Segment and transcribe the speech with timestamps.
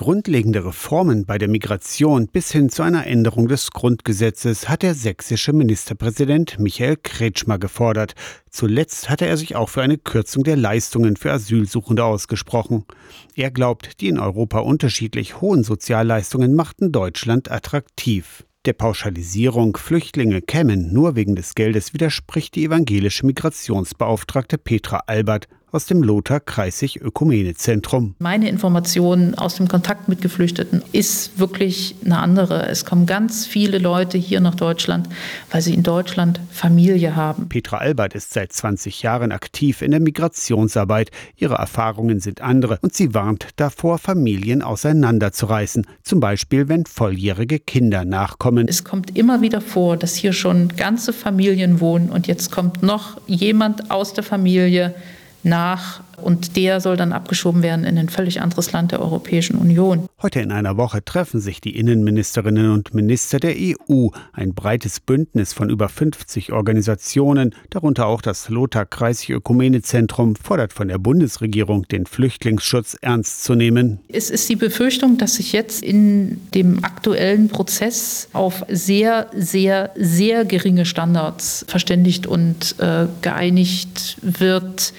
[0.00, 5.52] Grundlegende Reformen bei der Migration bis hin zu einer Änderung des Grundgesetzes hat der sächsische
[5.52, 8.14] Ministerpräsident Michael Kretschmer gefordert.
[8.48, 12.86] Zuletzt hatte er sich auch für eine Kürzung der Leistungen für Asylsuchende ausgesprochen.
[13.34, 18.46] Er glaubt, die in Europa unterschiedlich hohen Sozialleistungen machten Deutschland attraktiv.
[18.64, 25.86] Der Pauschalisierung, Flüchtlinge kämen nur wegen des Geldes widerspricht die evangelische Migrationsbeauftragte Petra Albert aus
[25.86, 28.14] dem Lothar Kreisig Ökumenezentrum.
[28.18, 32.68] Meine Information aus dem Kontakt mit Geflüchteten ist wirklich eine andere.
[32.68, 35.08] Es kommen ganz viele Leute hier nach Deutschland,
[35.50, 37.48] weil sie in Deutschland Familie haben.
[37.48, 41.10] Petra Albert ist seit 20 Jahren aktiv in der Migrationsarbeit.
[41.36, 48.04] Ihre Erfahrungen sind andere und sie warnt davor, Familien auseinanderzureißen, zum Beispiel wenn volljährige Kinder
[48.04, 48.66] nachkommen.
[48.68, 53.20] Es kommt immer wieder vor, dass hier schon ganze Familien wohnen und jetzt kommt noch
[53.26, 54.94] jemand aus der Familie,
[55.42, 60.06] nach und der soll dann abgeschoben werden in ein völlig anderes Land der Europäischen Union.
[60.22, 64.08] Heute in einer Woche treffen sich die Innenministerinnen und Minister der EU.
[64.32, 70.88] Ein breites Bündnis von über 50 Organisationen, darunter auch das Lothar Kreisig Ökumenezentrum, fordert von
[70.88, 74.00] der Bundesregierung, den Flüchtlingsschutz ernst zu nehmen.
[74.08, 80.44] Es ist die Befürchtung, dass sich jetzt in dem aktuellen Prozess auf sehr, sehr, sehr
[80.44, 84.92] geringe Standards verständigt und äh, geeinigt wird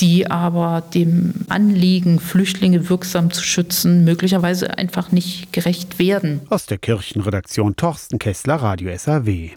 [0.00, 6.40] die aber dem Anliegen, Flüchtlinge wirksam zu schützen, möglicherweise einfach nicht gerecht werden.
[6.48, 9.50] Aus der Kirchenredaktion Torsten Kessler, Radio SAW.